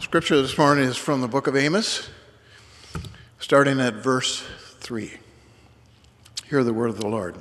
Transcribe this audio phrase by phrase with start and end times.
[0.00, 2.08] Scripture this morning is from the book of Amos,
[3.38, 4.42] starting at verse
[4.80, 5.12] 3.
[6.48, 7.36] Hear the word of the Lord.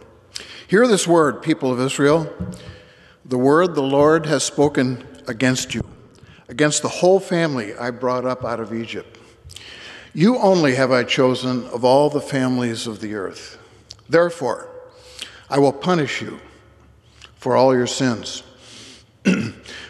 [0.68, 2.32] Hear this word, people of Israel.
[3.24, 5.84] The word the Lord has spoken against you,
[6.50, 9.18] against the whole family I brought up out of Egypt.
[10.14, 13.58] You only have I chosen of all the families of the earth.
[14.10, 14.70] Therefore,
[15.50, 16.40] I will punish you
[17.38, 18.44] for all your sins.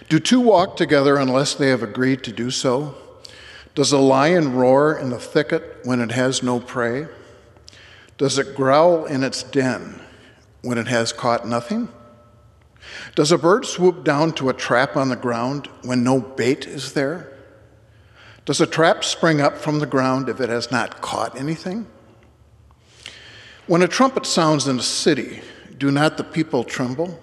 [0.10, 2.96] Do two walk together unless they have agreed to do so?
[3.76, 7.08] Does a lion roar in the thicket when it has no prey?
[8.18, 10.02] Does it growl in its den
[10.62, 11.88] when it has caught nothing?
[13.16, 16.94] Does a bird swoop down to a trap on the ground when no bait is
[16.94, 17.32] there?
[18.46, 21.86] Does a trap spring up from the ground if it has not caught anything?
[23.68, 25.42] When a trumpet sounds in a city,
[25.78, 27.20] do not the people tremble?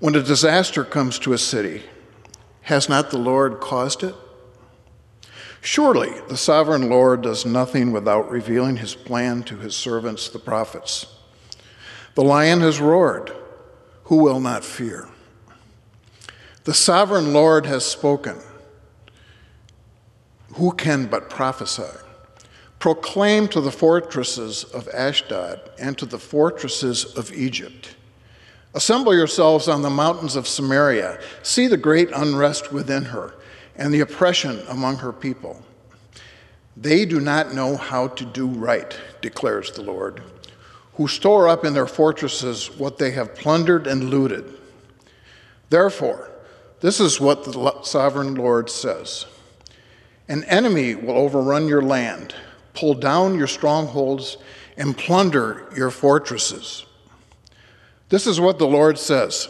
[0.00, 1.82] When a disaster comes to a city,
[2.62, 4.14] has not the Lord caused it?
[5.60, 11.04] Surely the sovereign Lord does nothing without revealing his plan to his servants, the prophets.
[12.14, 13.30] The lion has roared.
[14.04, 15.06] Who will not fear?
[16.64, 18.38] The sovereign Lord has spoken.
[20.54, 21.98] Who can but prophesy?
[22.78, 27.96] Proclaim to the fortresses of Ashdod and to the fortresses of Egypt
[28.72, 31.20] Assemble yourselves on the mountains of Samaria.
[31.42, 33.34] See the great unrest within her
[33.76, 35.60] and the oppression among her people.
[36.76, 40.22] They do not know how to do right, declares the Lord,
[40.94, 44.44] who store up in their fortresses what they have plundered and looted.
[45.68, 46.30] Therefore,
[46.80, 49.26] this is what the sovereign Lord says
[50.28, 52.34] An enemy will overrun your land,
[52.74, 54.36] pull down your strongholds,
[54.76, 56.86] and plunder your fortresses.
[58.10, 59.48] This is what the Lord says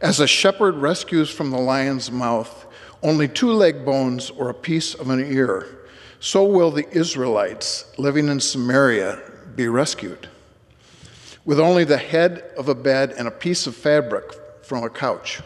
[0.00, 2.66] As a shepherd rescues from the lion's mouth
[3.02, 5.86] only two leg bones or a piece of an ear,
[6.20, 9.20] so will the Israelites living in Samaria
[9.54, 10.28] be rescued.
[11.44, 14.32] With only the head of a bed and a piece of fabric
[14.62, 15.42] from a couch.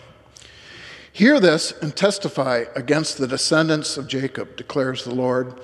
[1.13, 5.61] Hear this and testify against the descendants of Jacob, declares the Lord,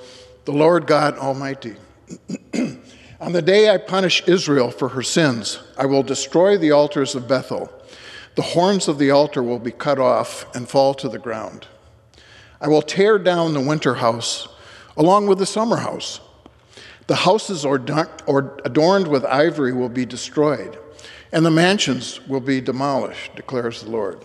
[0.46, 1.76] the Lord God Almighty.
[3.24, 7.26] On the day I punish Israel for her sins, I will destroy the altars of
[7.26, 7.72] Bethel.
[8.34, 11.66] The horns of the altar will be cut off and fall to the ground.
[12.60, 14.46] I will tear down the winter house
[14.94, 16.20] along with the summer house.
[17.06, 20.78] The houses adorned with ivory will be destroyed,
[21.32, 24.22] and the mansions will be demolished, declares the Lord.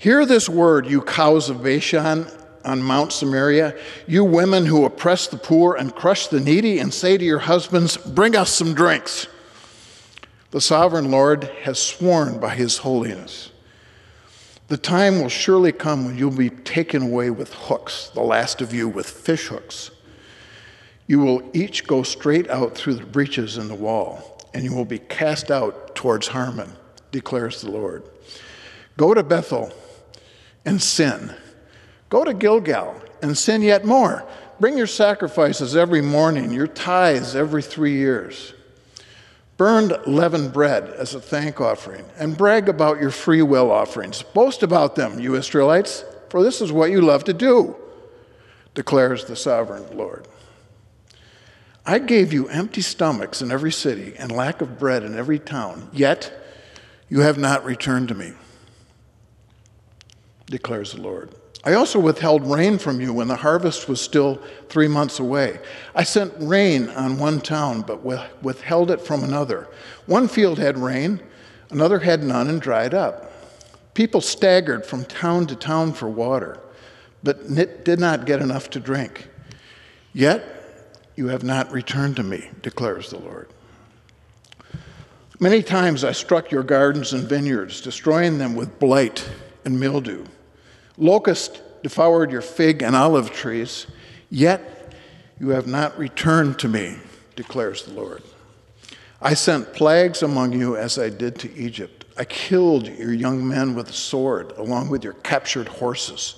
[0.00, 2.26] Hear this word, you cows of Bashan
[2.64, 3.76] on Mount Samaria,
[4.06, 7.96] you women who oppress the poor and crush the needy, and say to your husbands,
[7.96, 9.26] Bring us some drinks.
[10.50, 13.50] The sovereign Lord has sworn by his holiness.
[14.68, 18.72] The time will surely come when you'll be taken away with hooks, the last of
[18.72, 19.90] you with fish hooks.
[21.06, 24.84] You will each go straight out through the breaches in the wall, and you will
[24.84, 26.72] be cast out towards Harmon,
[27.10, 28.04] declares the Lord.
[28.96, 29.72] Go to Bethel
[30.64, 31.34] and sin
[32.10, 34.26] Go to Gilgal and sin yet more.
[34.58, 38.52] Bring your sacrifices every morning, your tithes every three years.
[39.56, 44.22] Burn leavened bread as a thank offering, and brag about your free will offerings.
[44.22, 47.76] Boast about them, you Israelites, for this is what you love to do,
[48.74, 50.26] declares the sovereign Lord.
[51.84, 55.90] I gave you empty stomachs in every city and lack of bread in every town,
[55.92, 56.32] yet
[57.08, 58.32] you have not returned to me,
[60.46, 61.34] declares the Lord.
[61.62, 65.60] I also withheld rain from you when the harvest was still three months away.
[65.94, 69.68] I sent rain on one town, but withheld it from another.
[70.06, 71.20] One field had rain,
[71.70, 73.30] another had none and dried up.
[73.92, 76.58] People staggered from town to town for water,
[77.22, 77.54] but
[77.84, 79.28] did not get enough to drink.
[80.14, 83.48] Yet you have not returned to me, declares the Lord.
[85.38, 89.28] Many times I struck your gardens and vineyards, destroying them with blight
[89.66, 90.24] and mildew.
[91.00, 93.86] Locusts devoured your fig and olive trees,
[94.30, 94.94] yet
[95.40, 96.96] you have not returned to me,
[97.34, 98.22] declares the Lord.
[99.22, 102.04] I sent plagues among you as I did to Egypt.
[102.18, 106.36] I killed your young men with the sword, along with your captured horses.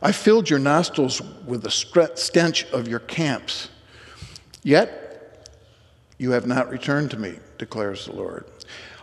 [0.00, 1.70] I filled your nostrils with the
[2.14, 3.70] stench of your camps.
[4.62, 5.48] Yet
[6.16, 8.44] you have not returned to me, declares the Lord.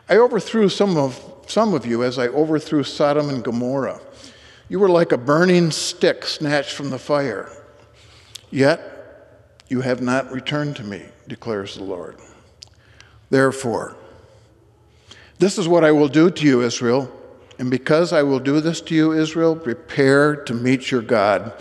[0.07, 3.99] I overthrew some of, some of you as I overthrew Sodom and Gomorrah.
[4.69, 7.49] You were like a burning stick snatched from the fire.
[8.51, 8.81] Yet
[9.69, 12.17] you have not returned to me, declares the Lord.
[13.29, 13.95] Therefore,
[15.39, 17.11] this is what I will do to you, Israel.
[17.59, 21.53] And because I will do this to you, Israel, prepare to meet your God.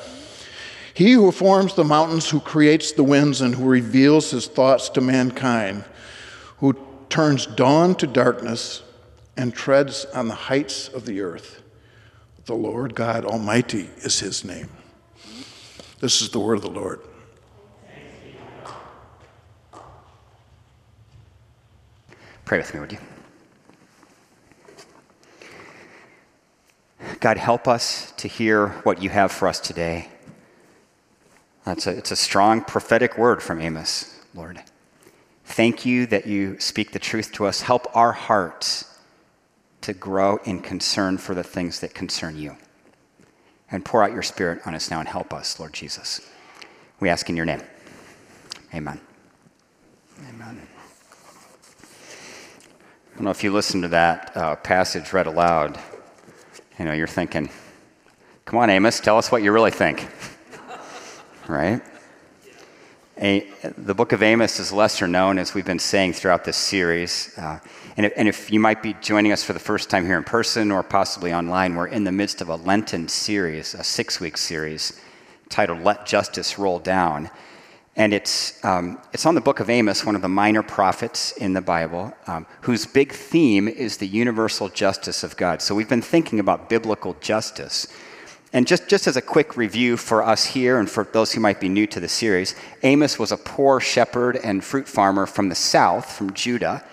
[0.94, 5.00] He who forms the mountains, who creates the winds, and who reveals his thoughts to
[5.00, 5.84] mankind,
[6.58, 6.74] who
[7.08, 8.82] turns dawn to darkness
[9.36, 11.62] and treads on the heights of the earth.
[12.46, 14.68] The Lord God Almighty is his name.
[15.98, 17.00] This is the word of the Lord.
[22.44, 22.98] Pray with me, would you?
[27.18, 30.06] God, help us to hear what you have for us today.
[31.64, 34.62] That's a, it's a strong prophetic word from Amos, Lord.
[35.44, 37.62] Thank you that you speak the truth to us.
[37.62, 38.95] Help our hearts
[39.86, 42.56] to grow in concern for the things that concern you.
[43.70, 46.28] And pour out your spirit on us now and help us, Lord Jesus.
[46.98, 47.62] We ask in your name.
[48.74, 49.00] Amen.
[50.28, 50.60] Amen.
[53.12, 55.78] I don't know if you listen to that uh, passage read aloud,
[56.80, 57.48] you know, you're thinking,
[58.44, 60.08] come on, Amos, tell us what you really think.
[61.46, 61.80] right?
[63.18, 63.46] A,
[63.78, 67.32] the book of Amos is lesser known, as we've been saying throughout this series.
[67.38, 67.60] Uh,
[67.96, 70.24] and, if, and, if, you might be joining us for the first time here in
[70.24, 74.36] person or possibly online, we're in the midst of a Lenten series, a six week
[74.36, 75.00] series
[75.48, 77.30] titled Let Justice Roll Down.
[77.96, 81.54] And it's, um, it's on the book of Amos, one of the minor prophets in
[81.54, 85.62] the Bible, um, whose big theme is the universal justice of God.
[85.62, 87.86] So we've been thinking about biblical justice.
[88.52, 91.60] And just, just as a quick review for us here and for those who might
[91.60, 95.54] be new to the series, Amos was a poor shepherd and fruit farmer from the
[95.54, 96.84] south, from Judah.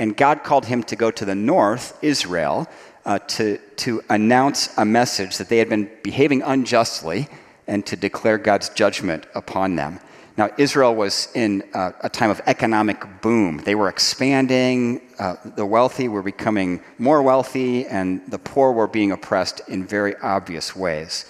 [0.00, 2.66] And God called him to go to the north, Israel,
[3.04, 7.28] uh, to, to announce a message that they had been behaving unjustly
[7.66, 10.00] and to declare God's judgment upon them.
[10.38, 13.58] Now, Israel was in uh, a time of economic boom.
[13.58, 19.12] They were expanding, uh, the wealthy were becoming more wealthy, and the poor were being
[19.12, 21.26] oppressed in very obvious ways.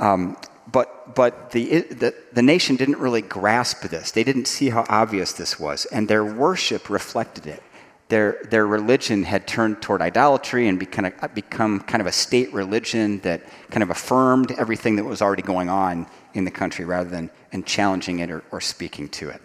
[0.00, 0.36] Um,
[0.72, 4.10] but but the, the, the nation didn't really grasp this.
[4.10, 7.62] They didn't see how obvious this was, and their worship reflected it.
[8.12, 13.20] Their, their religion had turned toward idolatry and become, become kind of a state religion
[13.20, 17.30] that kind of affirmed everything that was already going on in the country rather than
[17.52, 19.40] and challenging it or, or speaking to it.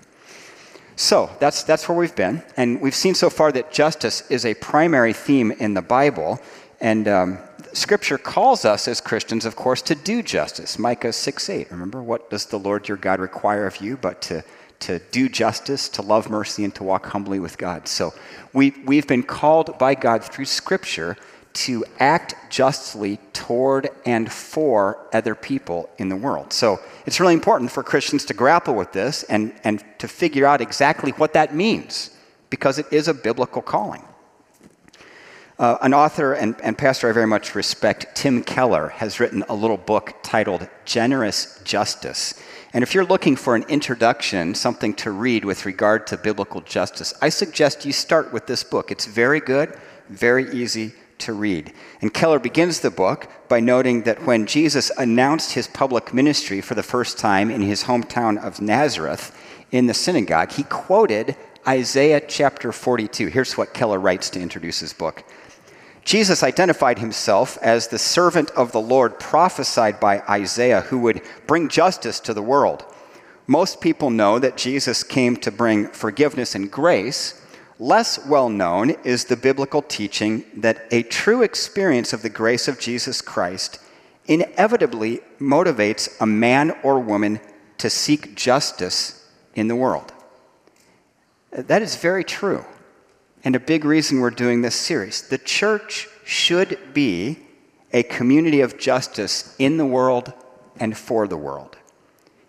[0.98, 2.44] So that's, that's where we've been.
[2.58, 6.38] And we've seen so far that justice is a primary theme in the Bible.
[6.82, 7.38] And um,
[7.72, 10.78] Scripture calls us as Christians, of course, to do justice.
[10.78, 11.72] Micah 6 8.
[11.72, 14.44] Remember, what does the Lord your God require of you but to,
[14.80, 17.88] to do justice, to love mercy, and to walk humbly with God?
[17.88, 18.14] So
[18.54, 21.18] we, we've been called by God through Scripture
[21.54, 26.54] to act justly toward and for other people in the world.
[26.54, 30.62] So it's really important for Christians to grapple with this and, and to figure out
[30.62, 32.12] exactly what that means,
[32.52, 34.04] because it is a biblical calling.
[35.58, 39.56] Uh, an author and, and pastor I very much respect, Tim Keller, has written a
[39.56, 42.40] little book titled Generous Justice.
[42.78, 47.12] And if you're looking for an introduction, something to read with regard to biblical justice,
[47.24, 48.92] I suggest you start with this book.
[48.92, 49.76] It's very good,
[50.10, 51.74] very easy to read.
[52.02, 56.76] And Keller begins the book by noting that when Jesus announced his public ministry for
[56.76, 59.36] the first time in his hometown of Nazareth
[59.72, 61.36] in the synagogue, he quoted
[61.68, 63.26] Isaiah chapter 42.
[63.26, 65.24] Here's what Keller writes to introduce his book.
[66.08, 71.68] Jesus identified himself as the servant of the Lord prophesied by Isaiah who would bring
[71.68, 72.84] justice to the world.
[73.46, 77.40] Most people know that Jesus came to bring forgiveness and grace
[77.80, 82.80] Less well known is the biblical teaching that a true experience of the grace of
[82.80, 83.80] Jesus Christ
[84.26, 87.40] inevitably motivates a man or woman
[87.78, 90.12] to seek justice in the world.
[91.52, 92.66] That is very true,
[93.44, 95.22] and a big reason we're doing this series.
[95.28, 97.40] The church should be
[97.94, 100.34] a community of justice in the world
[100.80, 101.78] and for the world.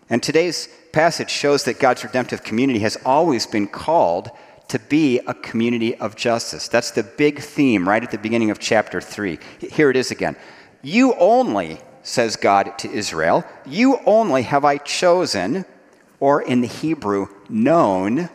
[0.09, 4.31] And today's passage shows that God's redemptive community has always been called
[4.69, 6.67] to be a community of justice.
[6.67, 9.39] That's the big theme right at the beginning of chapter 3.
[9.59, 10.35] Here it is again.
[10.81, 15.65] You only, says God to Israel, you only have I chosen,
[16.19, 18.29] or in the Hebrew, known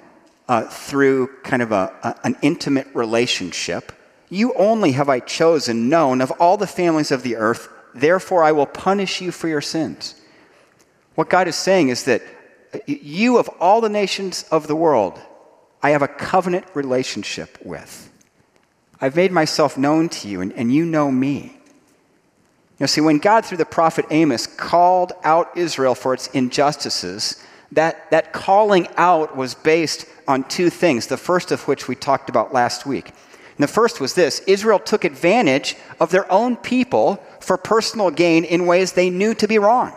[0.48, 3.92] uh, through kind of a, a, an intimate relationship.
[4.28, 8.52] You only have I chosen, known of all the families of the earth, therefore I
[8.52, 10.20] will punish you for your sins.
[11.14, 12.22] What God is saying is that
[12.86, 15.20] you, of all the nations of the world,
[15.82, 18.10] I have a covenant relationship with.
[19.00, 21.52] I've made myself known to you, and, and you know me.
[22.74, 27.44] You know, see, when God, through the prophet Amos, called out Israel for its injustices,
[27.73, 32.28] that, that calling out was based on two things, the first of which we talked
[32.28, 33.09] about last week.
[33.56, 38.44] And the first was this Israel took advantage of their own people for personal gain
[38.44, 39.92] in ways they knew to be wrong.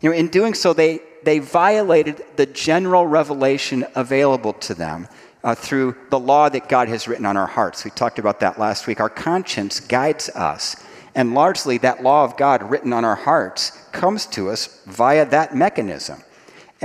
[0.00, 5.08] You know, in doing so, they, they violated the general revelation available to them
[5.42, 7.84] uh, through the law that God has written on our hearts.
[7.84, 9.00] We talked about that last week.
[9.00, 10.76] Our conscience guides us.
[11.14, 15.54] And largely, that law of God written on our hearts comes to us via that
[15.54, 16.22] mechanism.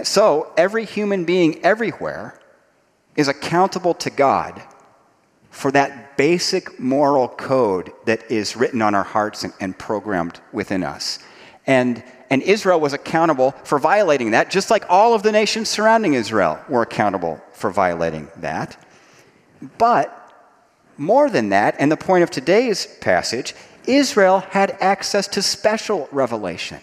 [0.07, 2.39] So, every human being everywhere
[3.15, 4.61] is accountable to God
[5.51, 10.83] for that basic moral code that is written on our hearts and, and, programmed within
[10.83, 11.19] us.
[11.65, 16.13] And, and Israel was accountable for violating that, just like all of the nations surrounding
[16.13, 18.85] Israel were accountable for violating that.
[19.77, 20.15] But
[20.97, 23.55] more than that, and the point of today's passage,
[23.87, 26.79] Israel had access to special revelation.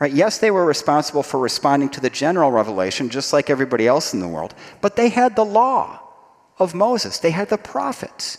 [0.00, 0.12] Right?
[0.12, 4.20] Yes, they were responsible for responding to the general revelation, just like everybody else in
[4.20, 6.00] the world, but they had the law
[6.58, 8.38] of Moses, they had the prophets.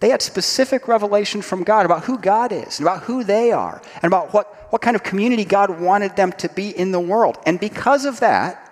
[0.00, 3.80] They had specific revelation from God about who God is, and about who they are,
[4.02, 7.38] and about what, what kind of community God wanted them to be in the world.
[7.46, 8.68] And because of that,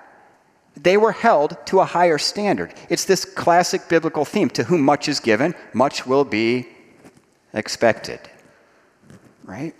[0.76, 2.74] they were held to a higher standard.
[2.88, 6.68] It's this classic biblical theme to whom much is given, much will be
[7.54, 8.20] expected.
[9.44, 9.74] Right?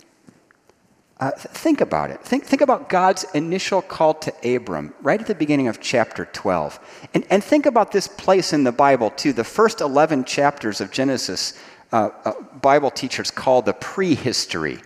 [1.21, 2.19] Uh, think about it.
[2.21, 6.79] Think, think about God's initial call to Abram right at the beginning of chapter 12.
[7.13, 9.31] And, and think about this place in the Bible, too.
[9.31, 11.53] The first 11 chapters of Genesis,
[11.91, 14.79] uh, uh, Bible teachers call the prehistory.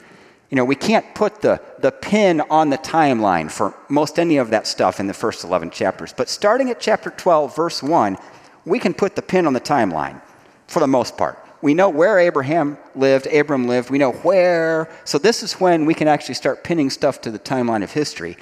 [0.49, 4.49] You know, we can't put the, the pin on the timeline for most any of
[4.49, 6.11] that stuff in the first 11 chapters.
[6.11, 8.17] But starting at chapter 12, verse 1,
[8.65, 10.21] we can put the pin on the timeline
[10.67, 11.44] for the most part.
[11.65, 14.87] We know where Abraham lived, Abram lived, we know where.
[15.03, 18.37] So this is when we can actually start pinning stuff to the timeline of history.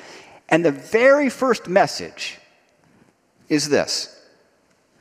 [0.50, 2.38] And the very first message
[3.48, 4.22] is this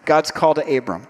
[0.04, 1.08] God's call to Abram.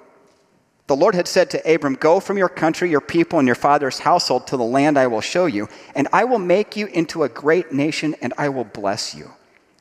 [0.87, 3.99] The Lord had said to Abram, Go from your country, your people, and your father's
[3.99, 7.29] household to the land I will show you, and I will make you into a
[7.29, 9.31] great nation, and I will bless you.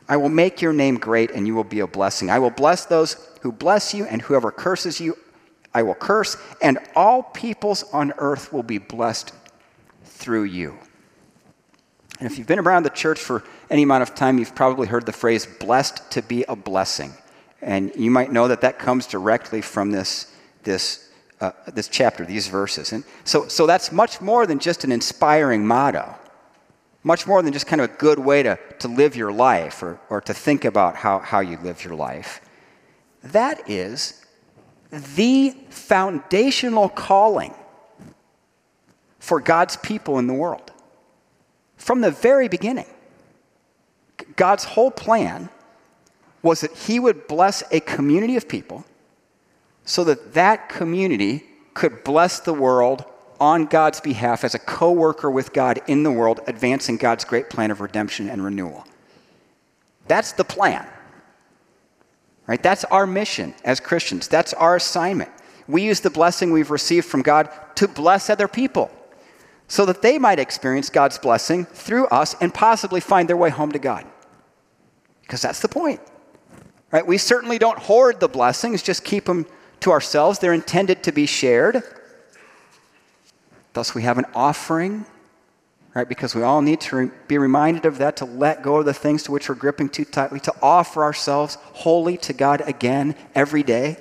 [0.10, 2.30] I will make your name great, and you will be a blessing.
[2.30, 5.16] I will bless those who bless you, and whoever curses you,
[5.74, 9.34] I will curse, and all peoples on earth will be blessed
[10.04, 10.78] through you.
[12.20, 15.06] And if you've been around the church for any amount of time, you've probably heard
[15.06, 17.14] the phrase blessed to be a blessing.
[17.62, 20.32] And you might know that that comes directly from this,
[20.64, 21.10] this,
[21.40, 22.92] uh, this chapter, these verses.
[22.92, 26.16] And so, so that's much more than just an inspiring motto,
[27.04, 30.00] much more than just kind of a good way to, to live your life or,
[30.10, 32.42] or to think about how, how you live your life.
[33.24, 34.21] That is
[34.92, 37.54] the foundational calling
[39.20, 40.72] for God's people in the world.
[41.78, 42.88] From the very beginning,
[44.36, 45.50] God's whole plan
[46.42, 48.86] was that He would bless a community of people
[49.86, 53.06] so that that community could bless the world
[53.40, 57.50] on God's behalf as a co worker with God in the world, advancing God's great
[57.50, 58.86] plan of redemption and renewal.
[60.08, 60.88] That's the plan.
[62.48, 62.62] Right?
[62.62, 64.28] That's our mission as Christians.
[64.28, 65.32] That's our assignment.
[65.68, 68.92] We use the blessing we've received from God to bless other people
[69.68, 73.72] so that they might experience God's blessing through us and possibly find their way home
[73.72, 74.06] to God.
[75.22, 76.02] Because that's the point.
[76.92, 77.08] Right?
[77.08, 79.46] We certainly don't hoard the blessings, just keep them
[79.80, 80.40] to ourselves.
[80.40, 81.84] They're intended to be shared.
[83.74, 85.06] Thus, we have an offering
[85.94, 86.08] right?
[86.08, 88.94] Because we all need to re- be reminded of that, to let go of the
[88.94, 93.64] things to which we're gripping too tightly, to offer ourselves wholly to God again every
[93.64, 93.98] day.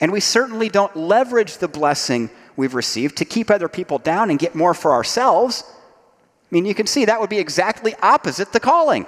[0.00, 4.38] And we certainly don't leverage the blessing we've received to keep other people down and
[4.38, 5.64] get more for ourselves.
[5.66, 9.06] I mean, you can see that would be exactly opposite the calling.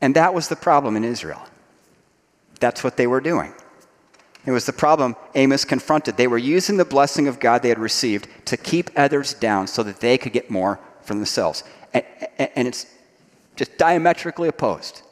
[0.00, 1.42] And that was the problem in Israel.
[2.58, 3.54] That's what they were doing.
[4.46, 6.16] It was the problem Amos confronted.
[6.16, 9.82] They were using the blessing of God they had received to keep others down so
[9.82, 11.62] that they could get more for themselves.
[11.92, 12.04] And,
[12.38, 12.86] and it's
[13.56, 15.02] just diametrically opposed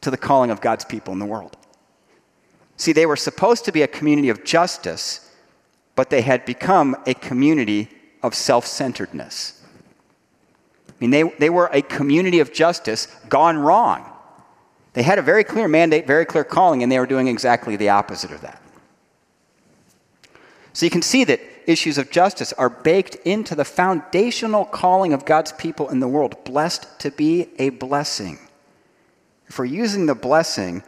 [0.00, 1.56] to the calling of God's people in the world.
[2.76, 5.30] See, they were supposed to be a community of justice,
[5.94, 7.88] but they had become a community
[8.22, 9.62] of self centeredness.
[10.88, 14.10] I mean, they, they were a community of justice gone wrong.
[14.92, 17.90] They had a very clear mandate, very clear calling, and they were doing exactly the
[17.90, 18.60] opposite of that.
[20.72, 25.24] So you can see that issues of justice are baked into the foundational calling of
[25.24, 28.38] God's people in the world, blessed to be a blessing.
[29.46, 30.82] If we're using the blessing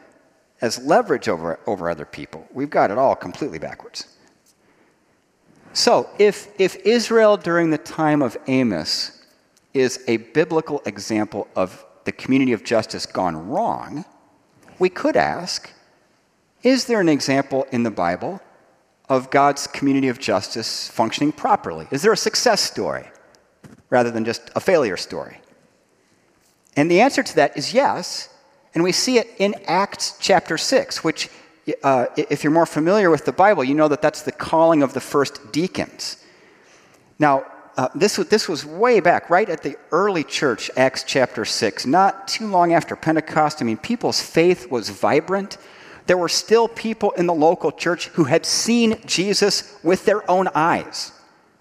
[0.61, 4.09] as leverage over, over other people, we've got it all completely backwards.
[5.73, 9.25] So, if, if Israel during the time of Amos
[9.73, 14.05] is a biblical example of the community of justice gone wrong,
[14.79, 15.71] we could ask
[16.63, 18.41] Is there an example in the Bible
[19.09, 21.87] of God's community of justice functioning properly?
[21.91, 23.07] Is there a success story
[23.91, 25.39] rather than just a failure story?
[26.77, 28.29] And the answer to that is yes.
[28.75, 31.29] And we see it in Acts chapter 6, which,
[31.83, 34.95] uh, if you're more familiar with the Bible, you know that that's the calling of
[34.95, 36.17] the first deacons.
[37.19, 37.45] Now,
[37.77, 42.29] uh, this, this was way back, right at the early church, Acts chapter 6, not
[42.29, 43.63] too long after Pentecost.
[43.63, 45.57] I mean, people's faith was vibrant.
[46.07, 50.49] There were still people in the local church who had seen Jesus with their own
[50.55, 51.13] eyes,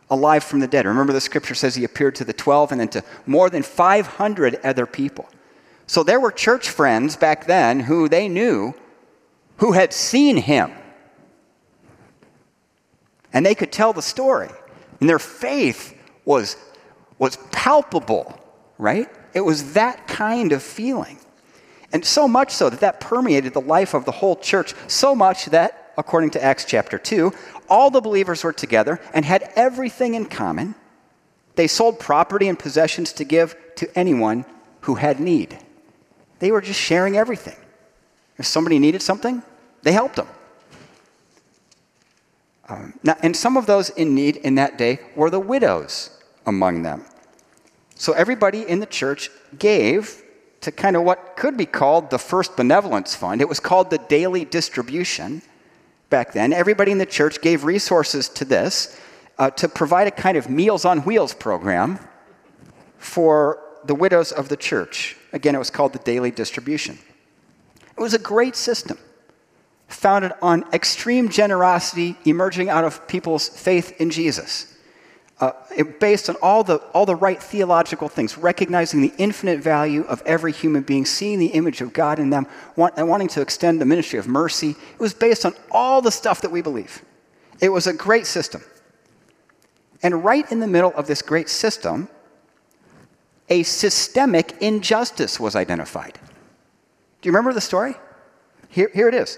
[0.10, 0.86] alive from the dead.
[0.86, 4.60] Remember, the scripture says he appeared to the 12 and then to more than 500
[4.64, 5.30] other people.
[5.88, 8.74] So there were church friends back then who they knew
[9.58, 10.72] who had seen him.
[13.32, 14.50] And they could tell the story.
[15.00, 16.56] And their faith was,
[17.18, 18.40] was palpable,
[18.78, 19.10] right?
[19.34, 21.18] It was that kind of feeling.
[21.94, 25.46] And so much so that that permeated the life of the whole church, so much
[25.48, 27.34] that, according to Acts chapter 2,
[27.70, 30.76] all the believers were together and had everything in common.
[31.56, 34.46] They sold property and possessions to give to anyone
[34.82, 35.58] who had need.
[36.40, 37.58] They were just sharing everything.
[38.38, 39.44] If somebody needed something,
[39.84, 40.28] they helped them.
[42.72, 46.10] Um, now, and some of those in need in that day were the widows
[46.46, 47.04] among them.
[47.96, 50.24] So everybody in the church gave
[50.62, 53.42] to kind of what could be called the first benevolence fund.
[53.42, 55.42] It was called the daily distribution
[56.10, 56.54] back then.
[56.54, 58.98] Everybody in the church gave resources to this
[59.38, 62.00] uh, to provide a kind of Meals on Wheels program
[62.98, 65.18] for the widows of the church.
[65.34, 67.00] Again, it was called the daily distribution.
[67.98, 68.98] It was a great system
[70.02, 74.76] founded on extreme generosity emerging out of people's faith in Jesus.
[75.40, 75.52] Uh,
[76.00, 80.52] based on all the, all the right theological things, recognizing the infinite value of every
[80.52, 83.86] human being, seeing the image of God in them, want, and wanting to extend the
[83.86, 84.72] ministry of mercy.
[84.72, 87.04] It was based on all the stuff that we believe.
[87.60, 88.64] It was a great system.
[90.02, 92.10] And right in the middle of this great system,
[93.50, 96.18] a systemic injustice was identified.
[97.22, 97.94] Do you remember the story?
[98.70, 99.38] Here, here it is.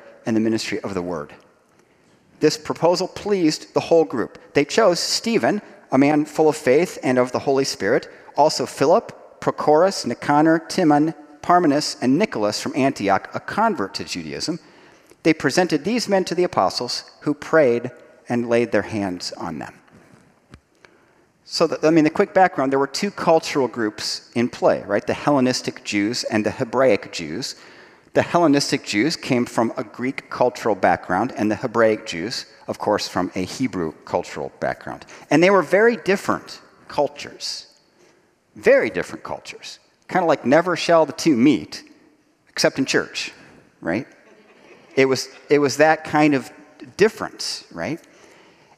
[0.25, 1.33] and the ministry of the word.
[2.39, 4.39] This proposal pleased the whole group.
[4.53, 9.39] They chose Stephen, a man full of faith and of the Holy Spirit, also Philip,
[9.39, 14.59] Prochorus, Nicanor, Timon, Parmenas, and Nicholas from Antioch, a convert to Judaism.
[15.23, 17.91] They presented these men to the apostles, who prayed
[18.27, 19.77] and laid their hands on them.
[21.43, 25.05] So, the, I mean, the quick background there were two cultural groups in play, right?
[25.05, 27.55] The Hellenistic Jews and the Hebraic Jews.
[28.13, 33.07] The Hellenistic Jews came from a Greek cultural background, and the Hebraic Jews, of course,
[33.07, 35.05] from a Hebrew cultural background.
[35.29, 37.67] And they were very different cultures.
[38.55, 39.79] Very different cultures.
[40.09, 41.83] Kind of like never shall the two meet,
[42.49, 43.31] except in church,
[43.79, 44.05] right?
[44.97, 46.51] It was, it was that kind of
[46.97, 48.01] difference, right?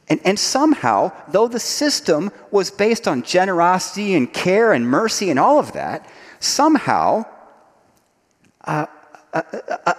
[0.10, 5.40] And, and somehow, though the system was based on generosity and care and mercy and
[5.40, 6.08] all of that,
[6.40, 7.26] somehow
[8.66, 8.86] uh,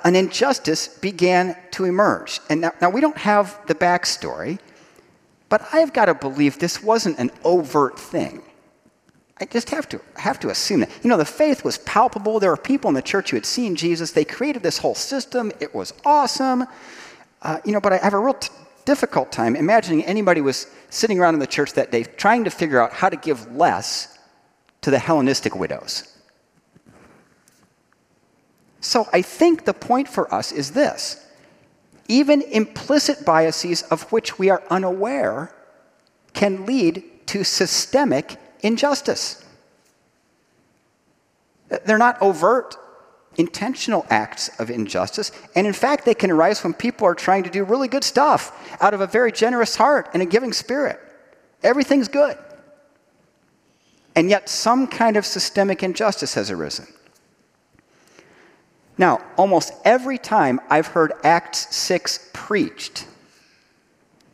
[0.04, 2.40] an injustice began to emerge.
[2.48, 4.58] And now, now we don't have the backstory,
[5.48, 8.42] but I've got to believe this wasn't an overt thing.
[9.40, 10.90] I just have to have to assume that.
[11.02, 12.38] You know, the faith was palpable.
[12.38, 14.12] There were people in the church who had seen Jesus.
[14.12, 15.50] They created this whole system.
[15.58, 16.66] It was awesome.
[17.42, 18.50] Uh, you know, but I have a real t-
[18.84, 22.80] difficult time imagining anybody was sitting around in the church that day trying to figure
[22.80, 24.18] out how to give less
[24.82, 26.13] to the Hellenistic widows.
[28.84, 31.26] So I think the point for us is this
[32.06, 35.54] even implicit biases of which we are unaware
[36.34, 39.42] can lead to systemic injustice.
[41.86, 42.76] They're not overt,
[43.38, 47.50] intentional acts of injustice, and in fact, they can arise when people are trying to
[47.50, 51.00] do really good stuff out of a very generous heart and a giving spirit.
[51.62, 52.36] Everything's good.
[54.14, 56.86] And yet, some kind of systemic injustice has arisen.
[58.96, 63.06] Now, almost every time I've heard Acts 6 preached,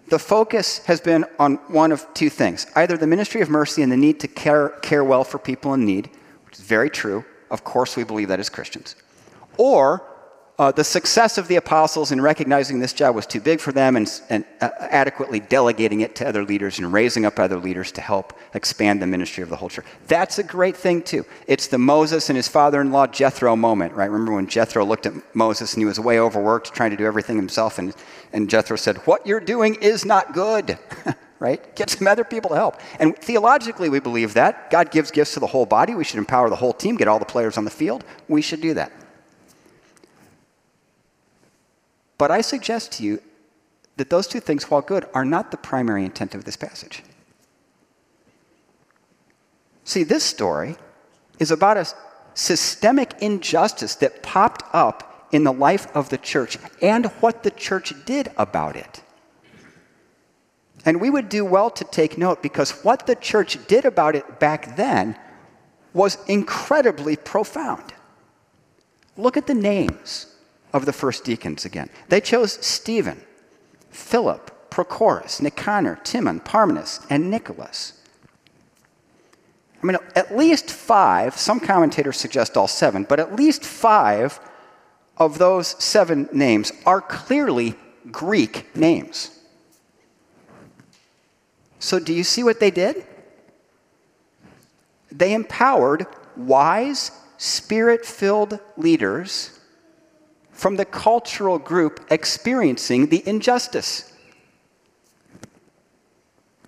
[0.09, 3.91] the focus has been on one of two things either the ministry of mercy and
[3.91, 6.11] the need to care, care well for people in need,
[6.47, 7.25] which is very true.
[7.51, 8.97] Of course, we believe that as Christians.
[9.57, 10.05] Or
[10.61, 13.97] uh, the success of the apostles in recognizing this job was too big for them
[13.97, 18.03] and, and uh, adequately delegating it to other leaders and raising up other leaders to
[18.03, 19.87] help expand the ministry of the whole church.
[20.07, 21.25] That's a great thing, too.
[21.47, 24.11] It's the Moses and his father in law Jethro moment, right?
[24.11, 27.37] Remember when Jethro looked at Moses and he was way overworked, trying to do everything
[27.37, 27.95] himself, and,
[28.35, 30.79] and Jethro said, What you're doing is not good.
[31.39, 31.75] right?
[31.75, 32.79] Get some other people to help.
[32.99, 34.71] And theologically, we believe that.
[34.71, 35.95] God gives gifts to the whole body.
[35.95, 38.05] We should empower the whole team, get all the players on the field.
[38.29, 38.93] We should do that.
[42.21, 43.23] But I suggest to you
[43.97, 47.03] that those two things, while good, are not the primary intent of this passage.
[49.85, 50.77] See, this story
[51.39, 51.87] is about a
[52.35, 57.95] systemic injustice that popped up in the life of the church and what the church
[58.05, 59.03] did about it.
[60.85, 64.39] And we would do well to take note because what the church did about it
[64.39, 65.19] back then
[65.95, 67.95] was incredibly profound.
[69.17, 70.30] Look at the names
[70.73, 71.91] of the first deacons again.
[72.09, 73.23] They chose Stephen,
[73.91, 77.95] Philip, Prochorus, Nicanor, Timon, Parmenas, and Nicholas.
[79.83, 84.39] I mean, at least five, some commentators suggest all seven, but at least five
[85.17, 87.75] of those seven names are clearly
[88.11, 89.39] Greek names.
[91.79, 93.07] So, do you see what they did?
[95.11, 96.07] They empowered
[96.37, 99.60] wise, spirit filled leaders
[100.61, 104.13] from the cultural group experiencing the injustice.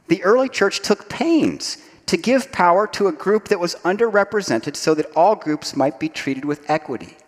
[0.08, 1.76] The early church took pains
[2.06, 6.08] to give power to a group that was underrepresented so that all groups might be
[6.08, 7.18] treated with equity.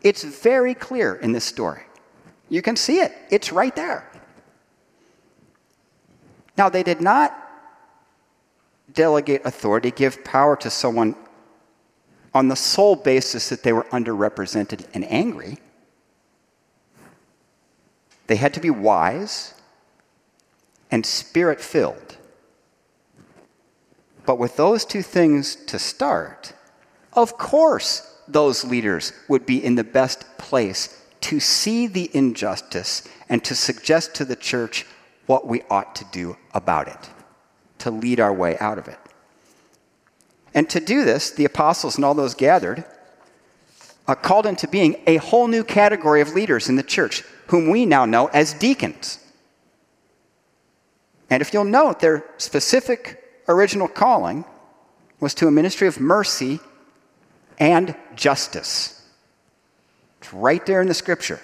[0.00, 1.82] It's very clear in this story.
[2.48, 4.10] You can see it, it's right there.
[6.56, 7.36] Now, they did not
[8.94, 11.16] delegate authority, give power to someone
[12.32, 15.58] on the sole basis that they were underrepresented and angry.
[18.26, 19.54] They had to be wise
[20.90, 22.16] and spirit filled.
[24.24, 26.52] But with those two things to start,
[27.12, 33.42] of course, those leaders would be in the best place to see the injustice and
[33.44, 34.86] to suggest to the church
[35.26, 37.10] what we ought to do about it,
[37.78, 38.98] to lead our way out of it.
[40.54, 42.84] And to do this, the apostles and all those gathered
[44.06, 47.84] uh, called into being a whole new category of leaders in the church, whom we
[47.84, 49.18] now know as deacons.
[51.28, 54.46] And if you'll note, their specific original calling
[55.20, 56.60] was to a ministry of mercy
[57.58, 59.06] and justice.
[60.18, 61.40] It's right there in the scripture.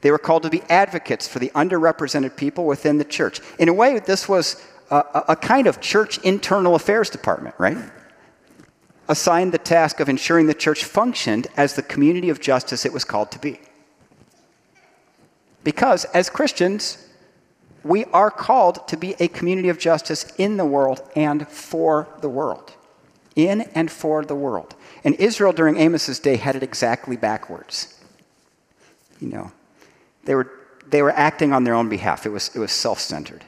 [0.00, 3.40] They were called to be advocates for the underrepresented people within the church.
[3.58, 7.78] In a way, this was a, a kind of church internal affairs department, right?
[9.08, 13.04] assigned the task of ensuring the church functioned as the community of justice it was
[13.04, 13.58] called to be.
[15.68, 16.96] Because as Christians,
[17.84, 22.28] we are called to be a community of justice in the world and for the
[22.30, 22.72] world.
[23.36, 24.76] In and for the world.
[25.04, 28.00] And Israel during Amos's day had it exactly backwards.
[29.20, 29.52] You know,
[30.24, 30.50] they were,
[30.86, 33.44] they were acting on their own behalf, it was, it was self centered.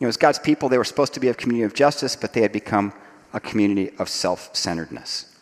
[0.00, 2.32] You know, as God's people, they were supposed to be a community of justice, but
[2.32, 2.92] they had become
[3.32, 5.36] a community of self centeredness.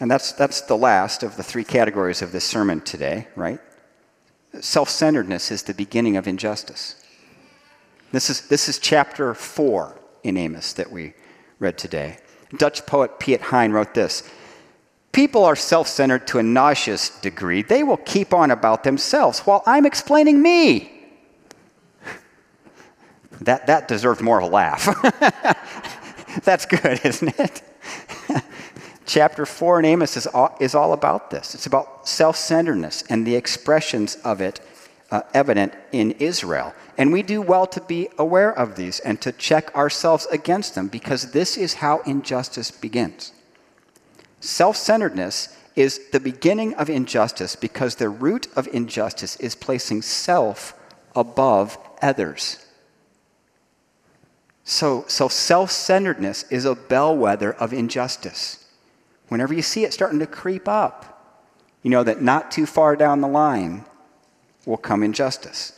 [0.00, 3.60] And that's, that's the last of the three categories of this sermon today, right?
[4.60, 6.96] Self centeredness is the beginning of injustice.
[8.12, 11.14] This is, this is chapter four in Amos that we
[11.60, 12.18] read today.
[12.56, 14.28] Dutch poet Piet Hein wrote this
[15.12, 17.62] People are self centered to a nauseous degree.
[17.62, 20.92] They will keep on about themselves while I'm explaining me.
[23.42, 24.84] That, that deserved more of a laugh.
[26.44, 27.62] That's good, isn't it?
[29.10, 31.56] Chapter 4 in Amos is all, is all about this.
[31.56, 34.60] It's about self centeredness and the expressions of it
[35.10, 36.72] uh, evident in Israel.
[36.96, 40.86] And we do well to be aware of these and to check ourselves against them
[40.86, 43.32] because this is how injustice begins.
[44.38, 50.72] Self centeredness is the beginning of injustice because the root of injustice is placing self
[51.16, 52.64] above others.
[54.62, 58.66] So, so self centeredness is a bellwether of injustice.
[59.30, 61.16] Whenever you see it starting to creep up,
[61.82, 63.84] you know that not too far down the line
[64.66, 65.72] will come injustice.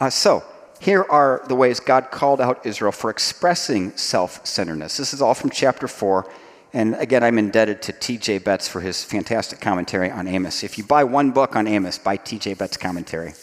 [0.00, 0.42] Uh, so,
[0.80, 4.96] here are the ways God called out Israel for expressing self centeredness.
[4.96, 6.26] This is all from chapter 4.
[6.72, 8.38] And again, I'm indebted to T.J.
[8.38, 10.64] Betts for his fantastic commentary on Amos.
[10.64, 12.54] If you buy one book on Amos, buy T.J.
[12.54, 13.34] Betts' commentary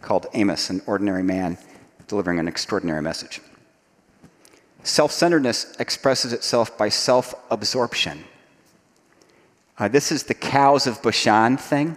[0.00, 1.58] called Amos, An Ordinary Man
[2.08, 3.40] delivering an extraordinary message.
[4.84, 8.24] Self centeredness expresses itself by self absorption.
[9.78, 11.96] Uh, this is the cows of Bashan thing.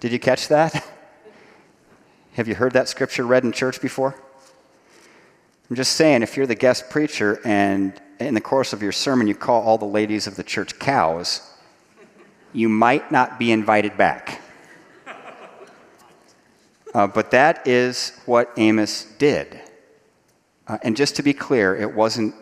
[0.00, 0.84] Did you catch that?
[2.34, 4.14] Have you heard that scripture read in church before?
[5.68, 9.26] I'm just saying, if you're the guest preacher and in the course of your sermon
[9.26, 11.40] you call all the ladies of the church cows,
[12.52, 14.40] you might not be invited back.
[16.94, 19.60] Uh, but that is what Amos did.
[20.72, 22.34] Uh, and just to be clear, it wasn't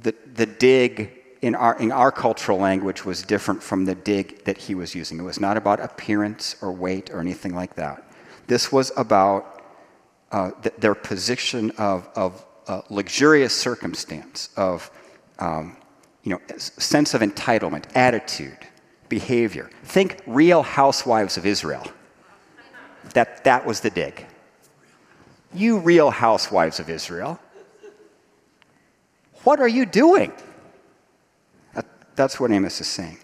[0.00, 4.56] the, the dig in our, in our cultural language was different from the dig that
[4.56, 5.18] he was using.
[5.18, 8.02] It was not about appearance or weight or anything like that.
[8.46, 9.62] This was about
[10.32, 14.90] uh, th- their position of, of uh, luxurious circumstance, of
[15.38, 15.76] um,
[16.22, 18.56] you know, sense of entitlement, attitude,
[19.10, 19.68] behavior.
[19.84, 21.84] Think real housewives of Israel.
[23.12, 24.26] That, that was the dig.
[25.52, 27.38] You real housewives of Israel,
[29.44, 30.32] what are you doing?
[32.16, 33.18] That's what Amos is saying.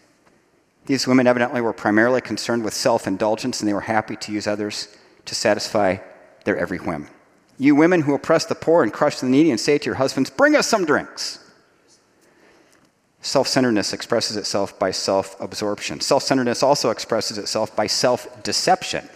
[0.86, 4.46] These women evidently were primarily concerned with self indulgence and they were happy to use
[4.46, 5.98] others to satisfy
[6.44, 7.08] their every whim.
[7.58, 10.30] You women who oppress the poor and crush the needy and say to your husbands,
[10.30, 11.40] Bring us some drinks.
[13.20, 16.00] Self centeredness expresses itself by self absorption.
[16.00, 19.08] Self centeredness also expresses itself by self deception.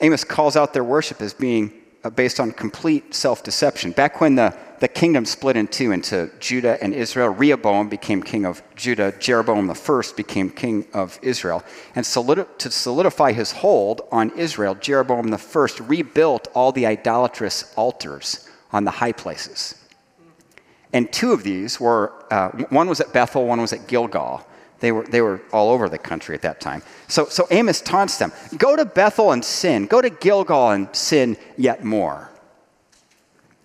[0.00, 3.92] Amos calls out their worship as being uh, based on complete self deception.
[3.92, 8.46] Back when the, the kingdom split in two into Judah and Israel, Rehoboam became king
[8.46, 11.62] of Judah, Jeroboam I became king of Israel.
[11.94, 18.84] And to solidify his hold on Israel, Jeroboam I rebuilt all the idolatrous altars on
[18.84, 19.74] the high places.
[20.92, 24.46] And two of these were uh, one was at Bethel, one was at Gilgal.
[24.80, 26.82] They were, they were all over the country at that time.
[27.06, 31.36] So, so Amos taunts them go to Bethel and sin, go to Gilgal and sin
[31.58, 32.29] yet more.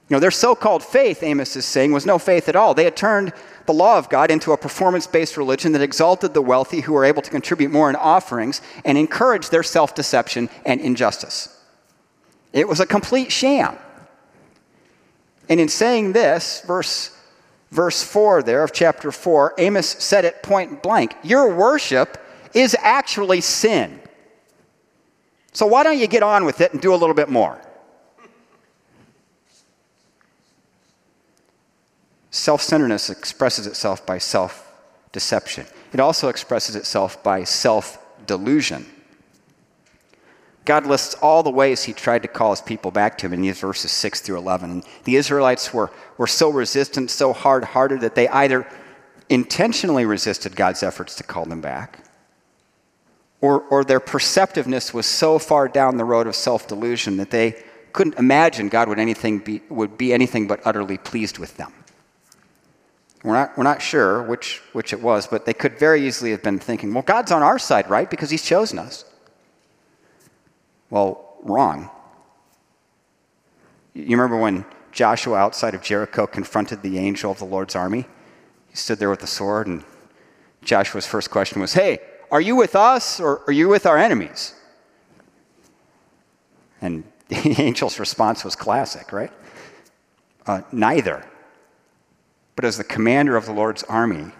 [0.07, 2.75] You know, their so called faith, Amos is saying, was no faith at all.
[2.75, 3.33] They had turned
[3.65, 7.05] the law of God into a performance based religion that exalted the wealthy who were
[7.05, 11.59] able to contribute more in offerings and encouraged their self deception and injustice.
[12.53, 13.77] It was a complete sham.
[15.49, 17.11] And in saying this, verse
[17.71, 22.17] verse 4 there of chapter 4, Amos said it point blank Your worship
[22.53, 23.99] is actually sin.
[25.51, 27.59] So why don't you get on with it and do a little bit more?
[32.35, 34.69] Self centeredness expresses itself by self
[35.13, 38.85] deception, it also expresses itself by self delusion.
[40.65, 43.41] God lists all the ways he tried to call his people back to him in
[43.41, 44.69] these verses 6 through 11.
[44.69, 48.67] And the Israelites were, were so resistant, so hard hearted, that they either
[49.29, 51.99] intentionally resisted God's efforts to call them back,
[53.39, 57.63] or, or their perceptiveness was so far down the road of self delusion that they
[57.93, 61.71] couldn't imagine God would, anything be, would be anything but utterly pleased with them.
[63.25, 66.43] We're not, we're not sure which, which it was, but they could very easily have
[66.43, 68.07] been thinking, well, God's on our side, right?
[68.07, 69.03] Because he's chosen us.
[70.91, 71.89] Well, wrong.
[73.95, 78.05] You remember when Joshua outside of Jericho confronted the angel of the Lord's army?
[78.69, 79.83] He stood there with the sword, and
[80.63, 81.97] Joshua's first question was, Hey,
[82.29, 84.53] are you with us or are you with our enemies?
[86.79, 89.31] And the angel's response was classic, right?
[90.45, 91.25] Uh, neither.
[92.55, 94.31] But as the commander of the Lord's army,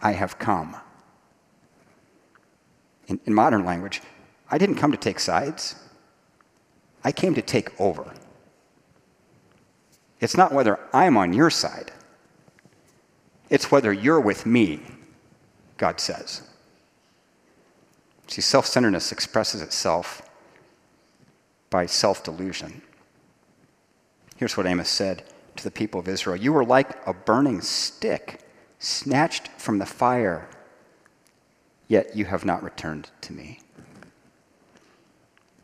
[0.00, 0.76] I have come.
[3.06, 4.02] In, in modern language,
[4.50, 5.76] I didn't come to take sides,
[7.04, 8.12] I came to take over.
[10.20, 11.92] It's not whether I'm on your side,
[13.50, 14.80] it's whether you're with me,
[15.76, 16.42] God says.
[18.28, 20.22] See, self centeredness expresses itself
[21.70, 22.82] by self delusion.
[24.36, 25.24] Here's what Amos said
[25.56, 28.40] to the people of Israel You were like a burning stick
[28.78, 30.48] snatched from the fire,
[31.88, 33.60] yet you have not returned to me.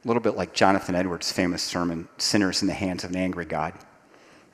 [0.04, 3.44] A little bit like Jonathan Edwards' famous sermon, Sinners in the Hands of an Angry
[3.44, 3.74] God.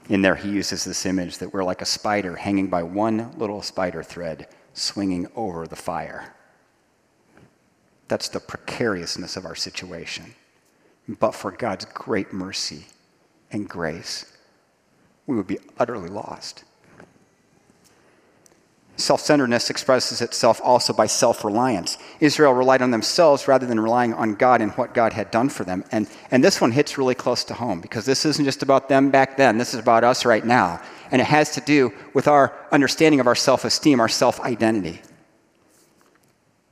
[0.08, 3.62] In there, he uses this image that we're like a spider hanging by one little
[3.62, 6.34] spider thread, swinging over the fire.
[8.08, 10.34] That's the precariousness of our situation.
[11.08, 12.86] But for God's great mercy
[13.50, 14.33] and grace,
[15.26, 16.64] we would be utterly lost.
[18.96, 21.98] Self centeredness expresses itself also by self reliance.
[22.20, 25.64] Israel relied on themselves rather than relying on God and what God had done for
[25.64, 25.84] them.
[25.90, 29.10] And, and this one hits really close to home because this isn't just about them
[29.10, 30.80] back then, this is about us right now.
[31.10, 35.02] And it has to do with our understanding of our self esteem, our self identity.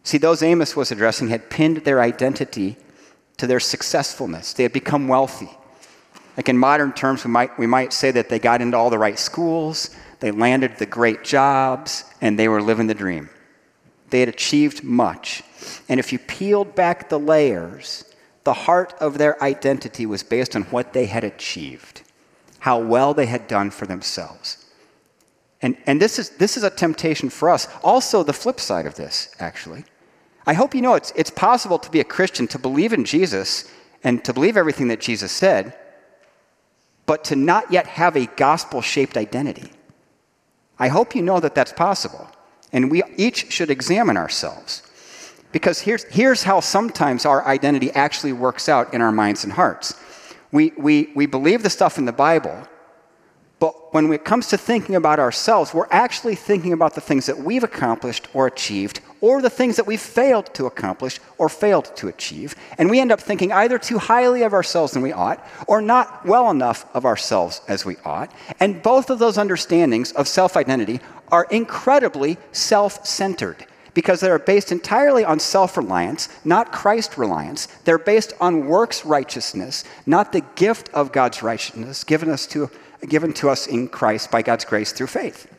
[0.04, 2.76] See, those Amos was addressing had pinned their identity
[3.38, 5.50] to their successfulness, they had become wealthy.
[6.36, 8.98] Like in modern terms, we might, we might say that they got into all the
[8.98, 13.28] right schools, they landed the great jobs, and they were living the dream.
[14.10, 15.42] They had achieved much.
[15.88, 18.04] And if you peeled back the layers,
[18.44, 22.02] the heart of their identity was based on what they had achieved,
[22.60, 24.64] how well they had done for themselves.
[25.60, 27.68] And, and this, is, this is a temptation for us.
[27.84, 29.84] Also, the flip side of this, actually.
[30.44, 33.70] I hope you know it's, it's possible to be a Christian, to believe in Jesus,
[34.02, 35.76] and to believe everything that Jesus said,
[37.06, 39.70] but to not yet have a gospel shaped identity.
[40.78, 42.28] I hope you know that that's possible.
[42.72, 44.82] And we each should examine ourselves.
[45.52, 49.94] Because here's, here's how sometimes our identity actually works out in our minds and hearts.
[50.50, 52.66] We, we, we believe the stuff in the Bible,
[53.62, 57.38] but when it comes to thinking about ourselves, we're actually thinking about the things that
[57.38, 62.08] we've accomplished or achieved, or the things that we've failed to accomplish or failed to
[62.08, 62.56] achieve.
[62.76, 66.26] And we end up thinking either too highly of ourselves than we ought, or not
[66.26, 68.32] well enough of ourselves as we ought.
[68.58, 70.98] And both of those understandings of self identity
[71.30, 77.66] are incredibly self centered because they are based entirely on self reliance, not Christ reliance.
[77.84, 82.68] They're based on works righteousness, not the gift of God's righteousness given, us to,
[83.08, 85.52] given to us in Christ by God's grace through faith.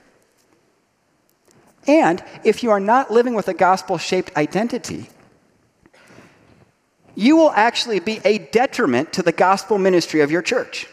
[1.88, 5.10] And if you are not living with a gospel shaped identity,
[7.16, 10.88] you will actually be a detriment to the gospel ministry of your church.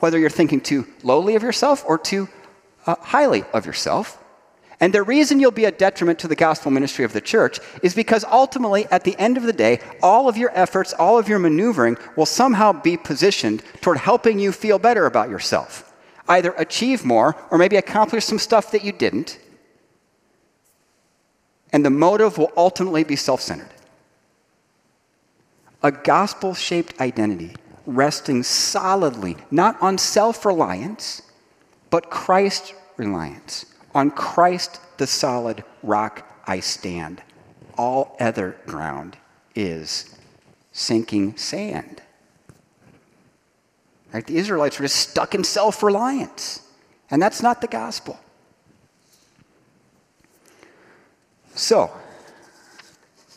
[0.00, 2.28] Whether you're thinking too lowly of yourself or too
[2.86, 4.17] uh, highly of yourself,
[4.80, 7.94] and the reason you'll be a detriment to the gospel ministry of the church is
[7.94, 11.40] because ultimately, at the end of the day, all of your efforts, all of your
[11.40, 15.92] maneuvering will somehow be positioned toward helping you feel better about yourself.
[16.28, 19.38] Either achieve more or maybe accomplish some stuff that you didn't.
[21.72, 23.70] And the motive will ultimately be self centered.
[25.82, 31.22] A gospel shaped identity resting solidly, not on self reliance,
[31.90, 37.22] but Christ reliance on Christ, the solid rock, I stand.
[37.76, 39.16] All other ground
[39.54, 40.14] is
[40.72, 42.02] sinking sand.
[44.12, 44.26] Right?
[44.26, 46.62] The Israelites were just stuck in self reliance,
[47.10, 48.18] and that's not the gospel.
[51.54, 51.90] So,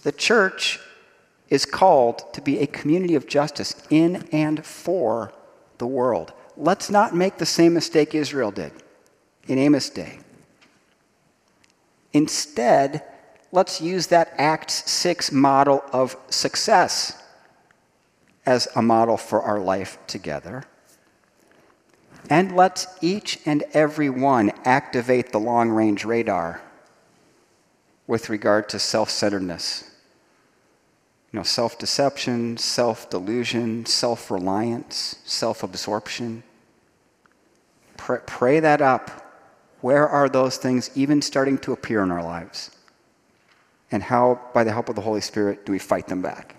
[0.04, 0.80] the church
[1.50, 5.34] is called to be a community of justice in and for
[5.80, 6.32] the world.
[6.56, 8.72] Let's not make the same mistake Israel did
[9.48, 10.20] in Amos' day.
[12.14, 13.04] Instead,
[13.52, 17.22] let's use that Acts 6 model of success
[18.46, 20.64] as a model for our life together.
[22.30, 26.62] And let's each and every one activate the long range radar
[28.08, 29.90] with regard to self centeredness.
[31.32, 36.44] You know, self deception, self delusion, self reliance, self absorption.
[37.98, 39.21] Pray, pray that up
[39.82, 42.72] where are those things even starting to appear in our lives?
[43.92, 46.56] And how, by the help of the Holy Spirit, do we fight them back?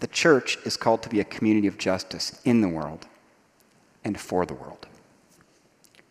[0.00, 3.06] The church is called to be a community of justice in the world
[4.04, 4.86] and for the world.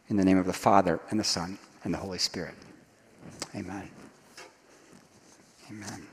[0.09, 2.55] In the name of the Father, and the Son, and the Holy Spirit.
[3.55, 3.89] Amen.
[5.69, 6.07] Amen.